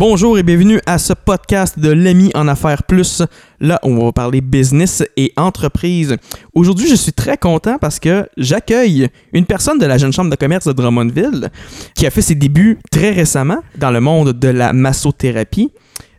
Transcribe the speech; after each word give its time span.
Bonjour 0.00 0.38
et 0.38 0.42
bienvenue 0.42 0.80
à 0.86 0.96
ce 0.96 1.12
podcast 1.12 1.78
de 1.78 1.90
l'ami 1.90 2.30
en 2.34 2.48
affaires 2.48 2.84
plus. 2.84 3.20
Là, 3.60 3.78
on 3.82 4.02
va 4.02 4.12
parler 4.12 4.40
business 4.40 5.04
et 5.18 5.30
entreprise. 5.36 6.16
Aujourd'hui, 6.54 6.88
je 6.88 6.94
suis 6.94 7.12
très 7.12 7.36
content 7.36 7.76
parce 7.78 8.00
que 8.00 8.26
j'accueille 8.38 9.08
une 9.34 9.44
personne 9.44 9.78
de 9.78 9.84
la 9.84 9.98
jeune 9.98 10.10
chambre 10.10 10.30
de 10.30 10.36
commerce 10.36 10.66
de 10.66 10.72
Drummondville 10.72 11.50
qui 11.94 12.06
a 12.06 12.10
fait 12.10 12.22
ses 12.22 12.34
débuts 12.34 12.78
très 12.90 13.10
récemment 13.10 13.58
dans 13.76 13.90
le 13.90 14.00
monde 14.00 14.32
de 14.32 14.48
la 14.48 14.72
massothérapie. 14.72 15.70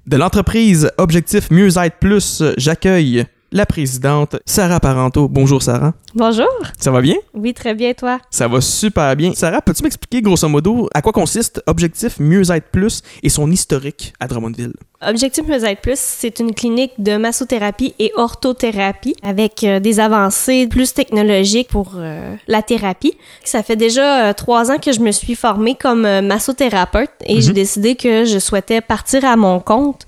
De 0.05 0.15
l'entreprise 0.15 0.91
Objectif 0.99 1.49
Mieux 1.49 1.75
Être 1.79 1.97
Plus, 1.99 2.43
j'accueille 2.57 3.25
la 3.53 3.65
présidente 3.65 4.37
Sarah 4.45 4.79
Parento. 4.79 5.27
Bonjour 5.27 5.61
Sarah. 5.61 5.93
Bonjour. 6.15 6.47
Ça 6.79 6.89
va 6.91 7.01
bien? 7.01 7.15
Oui, 7.33 7.53
très 7.53 7.73
bien, 7.73 7.93
toi. 7.93 8.19
Ça 8.29 8.47
va 8.47 8.61
super 8.61 9.13
bien. 9.15 9.33
Sarah, 9.33 9.61
peux-tu 9.61 9.83
m'expliquer 9.83 10.21
grosso 10.21 10.47
modo 10.47 10.87
à 10.93 11.01
quoi 11.01 11.11
consiste 11.11 11.61
Objectif 11.67 12.19
Mieux 12.19 12.49
Être 12.51 12.69
Plus 12.71 13.01
et 13.23 13.29
son 13.29 13.51
historique 13.51 14.13
à 14.21 14.27
Drummondville? 14.27 14.73
Objectif 15.05 15.45
Mieux 15.47 15.63
Être 15.65 15.81
Plus, 15.81 15.99
c'est 15.99 16.39
une 16.39 16.53
clinique 16.53 16.93
de 16.97 17.17
massothérapie 17.17 17.93
et 17.99 18.11
orthothérapie 18.15 19.15
avec 19.23 19.63
euh, 19.65 19.79
des 19.79 19.99
avancées 19.99 20.67
plus 20.67 20.93
technologiques 20.93 21.69
pour 21.69 21.93
euh, 21.97 22.35
la 22.47 22.61
thérapie. 22.61 23.17
Ça 23.43 23.63
fait 23.63 23.75
déjà 23.75 24.27
euh, 24.29 24.33
trois 24.33 24.71
ans 24.71 24.77
que 24.77 24.91
je 24.93 24.99
me 25.01 25.11
suis 25.11 25.35
formée 25.35 25.75
comme 25.75 26.03
massothérapeute 26.21 27.09
et 27.25 27.41
j'ai 27.41 27.49
Mhm. 27.49 27.53
décidé 27.55 27.95
que 27.95 28.23
je 28.25 28.39
souhaitais 28.39 28.79
partir 28.79 29.25
à 29.25 29.35
mon 29.35 29.59
compte. 29.59 30.05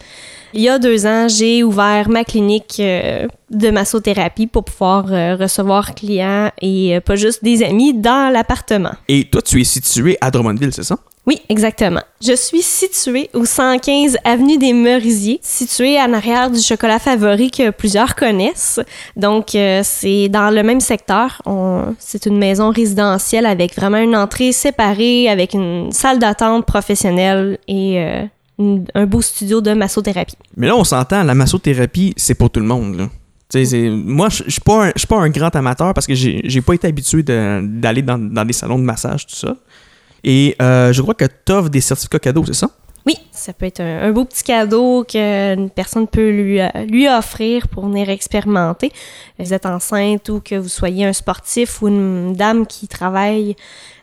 Il 0.56 0.62
y 0.62 0.70
a 0.70 0.78
deux 0.78 1.06
ans, 1.08 1.28
j'ai 1.28 1.64
ouvert 1.64 2.10
ma 2.10 2.24
clinique 2.24 2.78
euh, 2.80 3.28
de 3.50 3.72
massothérapie 3.72 4.46
pour 4.46 4.64
pouvoir 4.64 5.06
euh, 5.12 5.36
recevoir 5.36 5.96
clients 5.96 6.52
et 6.62 6.96
euh, 6.96 7.02
pas 7.02 7.16
juste 7.16 7.44
des 7.44 7.64
amis 7.64 7.94
dans 7.94 8.32
l'appartement. 8.32 8.94
Et 9.08 9.26
toi, 9.26 9.42
tu 9.42 9.60
es 9.62 9.64
situé 9.64 10.18
à 10.22 10.30
Drummondville, 10.30 10.72
c'est 10.72 10.84
ça? 10.84 10.98
Oui, 11.26 11.42
exactement. 11.48 12.02
Je 12.22 12.34
suis 12.34 12.62
située 12.62 13.30
au 13.34 13.46
115 13.46 14.18
avenue 14.26 14.58
des 14.58 14.74
Merisiers, 14.74 15.40
située 15.42 15.98
en 15.98 16.12
arrière 16.12 16.52
du 16.52 16.60
chocolat 16.60 17.00
favori 17.00 17.50
que 17.50 17.70
plusieurs 17.70 18.16
connaissent. 18.16 18.82
Donc, 19.16 19.56
euh, 19.56 19.82
c'est 19.86 20.28
dans 20.28 20.50
le 20.50 20.64
même 20.64 20.82
secteur. 20.82 21.42
C'est 21.98 22.26
une 22.26 22.38
maison 22.38 22.72
résidentielle 22.72 23.46
avec 23.46 23.74
vraiment 23.74 24.00
une 24.00 24.18
entrée 24.18 24.52
séparée, 24.52 25.30
avec 25.30 25.54
une 25.54 25.94
salle 25.94 26.20
d'attente 26.20 26.66
professionnelle 26.66 27.58
et 27.70 28.00
euh, 28.00 28.24
un 28.60 29.06
beau 29.06 29.22
studio 29.22 29.62
de 29.62 29.74
massothérapie. 29.74 30.36
Mais 30.58 30.68
là, 30.68 30.76
on 30.76 30.84
s'entend, 30.84 31.24
la 31.24 31.34
massothérapie, 31.34 32.14
c'est 32.18 32.36
pour 32.36 32.50
tout 32.50 32.60
le 32.60 32.66
monde. 32.66 32.96
Là. 32.98 33.10
Moi, 33.92 34.30
je 34.30 34.44
je 34.46 34.52
suis 34.52 34.62
pas, 34.62 34.92
un- 35.22 35.30
grand 35.30 35.56
amateur 35.56 35.94
parce 35.94 36.08
que 36.08 36.16
j'ai 36.16 36.62
pas 36.62 36.74
été 36.74 36.88
habitué 36.88 37.24
d'aller 37.24 38.02
dans, 38.02 38.18
dans 38.18 38.46
des 38.46 38.54
salons 38.54 38.80
de 38.80 38.84
massage, 38.84 39.28
tout 39.28 39.36
ça. 39.36 39.56
Et 40.24 40.56
euh, 40.62 40.94
je 40.94 41.02
crois 41.02 41.14
que 41.14 41.26
tu 41.26 41.52
offres 41.52 41.70
des 41.70 41.82
certificats 41.82 42.20
cadeaux, 42.20 42.46
c'est 42.46 42.54
ça? 42.54 42.70
Oui, 43.06 43.16
ça 43.32 43.52
peut 43.54 43.66
être 43.66 43.82
un, 43.82 44.04
un 44.04 44.12
beau 44.12 44.24
petit 44.24 44.44
cadeau 44.44 45.04
qu'une 45.04 45.70
personne 45.70 46.08
peut 46.08 46.30
lui, 46.30 46.62
euh, 46.62 46.70
lui 46.88 47.08
offrir 47.10 47.68
pour 47.68 47.86
venir 47.86 48.10
expérimenter. 48.10 48.92
Vous 49.40 49.54
êtes 49.54 49.66
enceinte 49.66 50.30
ou 50.30 50.40
que 50.40 50.56
vous 50.56 50.70
soyez 50.70 51.06
un 51.06 51.14
sportif 51.14 51.82
ou 51.82 51.90
une 51.90 52.34
dame 52.34 52.66
qui 52.66 52.88
travaille 52.88 53.56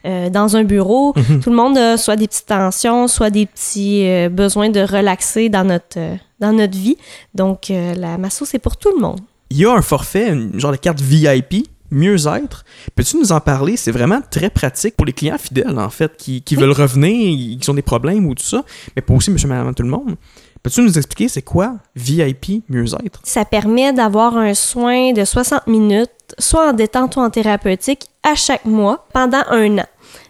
euh, 0.06 0.30
dans 0.30 0.56
un 0.56 0.64
bureau. 0.64 1.12
Mhm. 1.14 1.40
Tout 1.40 1.50
le 1.50 1.56
monde 1.56 1.76
a 1.76 1.98
soit 1.98 2.16
des 2.16 2.26
petites 2.26 2.46
tensions, 2.46 3.06
soit 3.06 3.28
des 3.28 3.44
petits 3.44 4.06
euh, 4.06 4.30
besoins 4.30 4.70
de 4.70 4.80
relaxer 4.80 5.50
dans 5.50 5.64
notre, 5.64 5.98
euh, 5.98 6.16
dans 6.38 6.54
notre 6.54 6.76
vie. 6.76 6.96
Donc, 7.34 7.70
la 7.70 8.16
masso, 8.16 8.46
c'est 8.46 8.58
pour 8.58 8.78
tout 8.78 8.90
le 8.94 9.00
monde. 9.00 9.20
Il 9.50 9.58
y 9.58 9.66
a 9.66 9.72
un 9.72 9.82
forfait, 9.82 10.30
une 10.30 10.58
genre 10.58 10.72
de 10.72 10.78
carte 10.78 11.00
VIP, 11.00 11.66
mieux-être. 11.90 12.64
Peux-tu 12.94 13.16
nous 13.18 13.32
en 13.32 13.40
parler? 13.40 13.76
C'est 13.76 13.90
vraiment 13.92 14.20
très 14.30 14.50
pratique 14.50 14.96
pour 14.96 15.06
les 15.06 15.12
clients 15.12 15.38
fidèles, 15.38 15.78
en 15.78 15.90
fait, 15.90 16.16
qui, 16.16 16.42
qui 16.42 16.56
Oui. 16.56 16.62
veulent 16.62 16.72
revenir, 16.72 17.58
qui 17.58 17.70
ont 17.70 17.74
des 17.74 17.82
problèmes 17.82 18.26
ou 18.26 18.34
tout 18.34 18.42
ça, 18.44 18.64
mais 18.96 19.02
pas 19.02 19.14
aussi 19.14 19.30
monsieur, 19.30 19.48
madame, 19.48 19.74
tout 19.74 19.82
le 19.82 19.88
monde. 19.90 20.16
Peux-tu 20.62 20.82
nous 20.82 20.98
expliquer 20.98 21.28
c'est 21.28 21.40
quoi 21.42 21.76
VIP 21.96 22.62
mieux-être? 22.68 23.20
Ça 23.24 23.44
permet 23.46 23.92
d'avoir 23.94 24.36
un 24.36 24.52
soin 24.52 25.12
de 25.12 25.24
60 25.24 25.66
minutes, 25.66 26.10
soit 26.38 26.68
en 26.68 26.72
détente 26.74 27.16
ou 27.16 27.20
en 27.20 27.30
thérapeutique, 27.30 28.06
à 28.22 28.34
chaque 28.34 28.66
mois 28.66 29.06
pendant 29.14 29.42
un 29.50 29.78
an. 29.78 29.86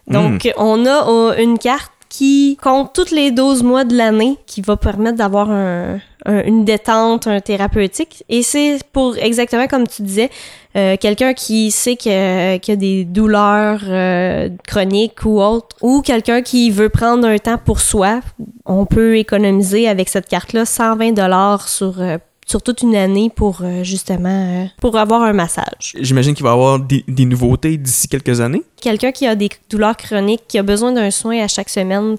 Donc, 0.07 0.49
on 0.57 0.87
a 0.87 1.09
euh, 1.09 1.37
une 1.43 1.59
carte 1.59 1.91
qui 2.09 2.57
compte 2.63 2.93
tous 2.95 3.13
les 3.13 3.31
12 3.33 3.63
mois 3.65 3.85
de 3.85 3.97
l'année 3.97 4.37
qui 4.47 4.61
va 4.63 4.77
permettre 4.77 5.17
d'avoir 5.19 5.51
un- 5.51 5.99
un- 6.27 6.43
une 6.45 6.65
détente, 6.65 7.27
un 7.27 7.41
thérapeutique. 7.41 8.25
Et 8.29 8.43
c'est 8.43 8.79
pour 8.93 9.17
exactement 9.17 9.67
comme 9.67 9.87
tu 9.87 10.03
disais, 10.03 10.31
euh, 10.77 10.97
quelqu'un 10.99 11.33
qui 11.35 11.71
sait 11.71 11.97
que- 11.97 12.57
qu'il 12.59 12.73
y 12.73 12.77
a 12.77 12.81
des 12.81 13.05
douleurs 13.05 13.81
euh, 13.89 14.49
chroniques 14.67 15.25
ou 15.25 15.41
autres, 15.41 15.77
ou 15.83 16.03
quelqu'un 16.03 16.43
qui 16.43 16.71
veut 16.71 16.89
prendre 16.89 17.27
un 17.27 17.39
temps 17.39 17.59
pour 17.65 17.81
soi, 17.81 18.21
on 18.67 18.87
peut 18.87 19.17
économiser 19.19 19.89
avec 19.89 20.09
cette 20.09 20.29
carte-là 20.29 20.65
120 20.65 21.13
dollars 21.13 21.69
sur 21.69 22.01
euh, 22.01 22.19
sur 22.51 22.63
toute 22.63 22.83
une 22.83 22.97
année 22.97 23.31
pour 23.35 23.61
euh, 23.63 23.85
justement 23.85 24.29
euh, 24.29 24.65
pour 24.81 24.99
avoir 24.99 25.23
un 25.23 25.33
massage. 25.33 25.95
J'imagine 26.01 26.35
qu'il 26.35 26.43
va 26.43 26.51
y 26.51 26.53
avoir 26.53 26.81
des, 26.81 27.05
des 27.07 27.25
nouveautés 27.25 27.77
d'ici 27.77 28.09
quelques 28.09 28.41
années. 28.41 28.63
Quelqu'un 28.81 29.13
qui 29.13 29.25
a 29.27 29.37
des 29.37 29.51
douleurs 29.71 29.97
chroniques, 29.97 30.43
qui 30.49 30.59
a 30.59 30.65
besoin 30.65 30.91
d'un 30.91 31.13
soin 31.13 31.39
à 31.41 31.47
chaque 31.47 31.69
semaine 31.69 32.17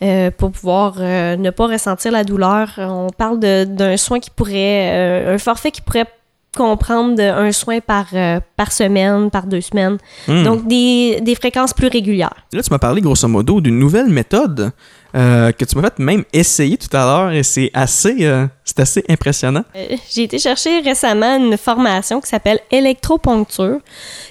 euh, 0.00 0.30
pour 0.30 0.52
pouvoir 0.52 0.98
ne 0.98 1.50
pas 1.50 1.66
ressentir 1.66 2.12
la 2.12 2.24
douleur, 2.24 2.70
on 2.78 3.08
parle 3.10 3.38
d'un 3.40 3.96
soin 3.96 4.20
qui 4.20 4.30
pourrait, 4.30 5.26
un 5.26 5.38
forfait 5.38 5.70
qui 5.70 5.82
pourrait 5.82 6.06
comprendre 6.54 7.20
un 7.20 7.52
soin 7.52 7.80
par, 7.80 8.06
euh, 8.14 8.40
par 8.56 8.72
semaine, 8.72 9.30
par 9.30 9.46
deux 9.46 9.60
semaines. 9.60 9.98
Hmm. 10.28 10.42
Donc 10.44 10.66
des, 10.66 11.20
des 11.20 11.34
fréquences 11.34 11.74
plus 11.74 11.88
régulières. 11.88 12.34
Là, 12.52 12.62
tu 12.62 12.70
m'as 12.70 12.78
parlé 12.78 13.00
grosso 13.00 13.28
modo 13.28 13.60
d'une 13.60 13.78
nouvelle 13.78 14.08
méthode 14.08 14.72
euh, 15.14 15.52
que 15.52 15.64
tu 15.64 15.76
m'as 15.76 15.82
fait 15.90 15.98
même 15.98 16.24
essayer 16.32 16.76
tout 16.76 16.94
à 16.96 17.04
l'heure 17.04 17.30
et 17.32 17.42
c'est 17.44 17.70
assez, 17.72 18.16
euh, 18.22 18.46
c'est 18.64 18.80
assez 18.80 19.04
impressionnant. 19.08 19.62
Euh, 19.76 19.96
J'ai 20.12 20.24
été 20.24 20.38
chercher 20.38 20.80
récemment 20.80 21.36
une 21.36 21.56
formation 21.56 22.20
qui 22.20 22.28
s'appelle 22.28 22.58
électroponcture. 22.70 23.78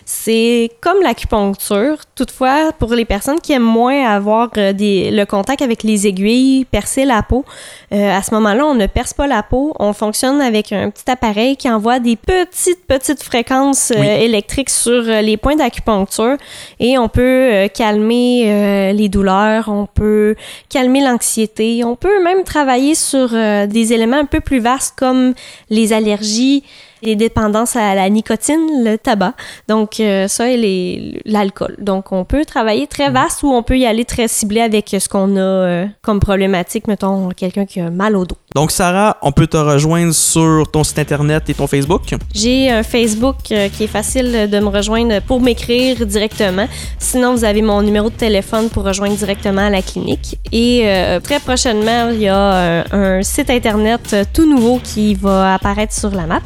C'est 0.06 0.70
comme 0.82 1.02
l'acupuncture. 1.02 1.98
Toutefois, 2.16 2.72
pour 2.78 2.94
les 2.94 3.06
personnes 3.06 3.40
qui 3.40 3.54
aiment 3.54 3.62
moins 3.64 4.06
avoir 4.06 4.50
des, 4.52 5.12
le 5.12 5.24
contact 5.26 5.62
avec 5.62 5.84
les 5.84 6.06
aiguilles, 6.08 6.66
percer 6.66 7.06
la 7.06 7.24
peau, 7.24 7.46
à 7.92 8.22
ce 8.22 8.34
moment-là, 8.34 8.66
on 8.66 8.76
ne 8.76 8.86
perce 8.88 9.14
pas 9.14 9.28
la 9.28 9.44
peau. 9.44 9.74
On 9.80 9.94
fonctionne 9.94 10.42
avec 10.42 10.74
un 10.74 10.90
petit 10.90 11.10
appareil 11.10 11.56
qui 11.56 11.70
envoie 11.70 12.00
des 12.00 12.18
petites, 12.18 12.86
petites 12.86 13.24
fréquences 13.24 13.94
Oui. 13.98 14.06
électriques 14.06 14.70
sur 14.70 15.02
les 15.04 15.38
points 15.38 15.56
d'acupuncture 15.56 16.36
et 16.82 16.98
on 16.98 17.08
peut 17.08 17.70
calmer 17.74 18.92
les 18.94 19.08
douleurs, 19.08 19.70
on 19.70 19.86
peut 19.86 20.36
calmer 20.74 21.02
l'anxiété. 21.02 21.84
On 21.84 21.96
peut 21.96 22.24
même 22.24 22.44
travailler 22.44 22.96
sur 22.96 23.30
euh, 23.34 23.68
des 23.68 23.94
éléments 23.94 24.18
un 24.18 24.26
peu 24.26 24.40
plus 24.40 24.60
vastes 24.60 24.96
comme 24.98 25.36
les 25.70 25.94
allergies, 25.94 26.64
les 27.04 27.16
dépendances 27.16 27.76
à 27.76 27.96
la 27.96 28.10
nicotine, 28.10 28.84
le 28.84 28.98
tabac. 28.98 29.34
Donc 29.68 30.00
euh, 30.00 30.28
ça 30.28 30.50
et 30.50 31.22
l'alcool. 31.26 31.76
Donc 31.80 32.12
on 32.12 32.26
peut 32.26 32.46
travailler 32.46 32.88
très 32.88 33.10
vaste 33.10 33.44
ou 33.44 33.52
on 33.52 33.64
peut 33.64 33.78
y 33.78 33.86
aller 33.86 34.06
très 34.06 34.28
ciblé 34.28 34.62
avec 34.62 34.96
ce 35.00 35.08
qu'on 35.10 35.36
a 35.36 35.40
euh, 35.40 35.86
comme 36.02 36.20
problématique, 36.20 36.88
mettons 36.88 37.30
quelqu'un 37.30 37.66
qui 37.66 37.80
a 37.80 37.90
mal 37.90 38.16
au 38.16 38.26
dos. 38.26 38.38
Donc, 38.56 38.72
Sarah, 38.72 39.18
on 39.24 39.32
peut 39.32 39.48
te 39.48 39.58
rejoindre 39.58 40.14
sur 40.14 40.70
ton 40.72 40.84
site 40.84 41.00
internet 41.00 41.50
et 41.50 41.54
ton 41.56 41.66
Facebook? 41.66 42.14
J'ai 42.36 42.70
un 42.70 42.84
Facebook 42.84 43.38
euh, 43.52 43.68
qui 43.70 43.86
est 43.86 43.88
facile 43.88 44.48
de 44.50 44.60
me 44.60 44.68
rejoindre 44.68 45.22
pour 45.22 45.42
m'écrire 45.42 46.06
directement. 46.06 46.68
Sinon, 47.00 47.34
vous 47.34 47.44
avez 47.46 47.64
mon 47.64 47.82
numéro 47.82 48.10
de 48.10 48.16
téléphone 48.16 48.70
pour 48.70 48.84
rejoindre 48.84 49.16
directement 49.16 49.62
à 49.62 49.70
la 49.72 49.82
clinique. 49.82 50.38
Et 50.52 50.84
euh, 50.84 51.20
très 51.20 51.40
prochainement, 51.40 52.10
il 52.12 52.22
y 52.22 52.28
a 52.28 52.84
un, 52.92 53.18
un 53.18 53.24
site 53.24 53.50
internet 53.50 54.16
tout 54.34 54.48
nouveau 54.48 54.80
qui 54.84 55.16
va 55.16 55.56
apparaître 55.56 55.94
sur 55.94 56.12
la 56.12 56.28
map 56.28 56.42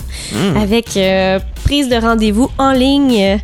Hmm. 0.53 0.57
avec 0.57 0.97
euh, 0.97 1.39
prise 1.63 1.89
de 1.89 1.95
rendez-vous 1.95 2.49
en 2.57 2.71
ligne 2.71 3.21
euh, 3.21 3.37